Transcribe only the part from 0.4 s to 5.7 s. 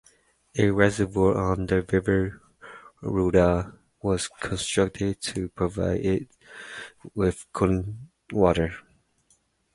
A reservoir on the river Ruda was constructed to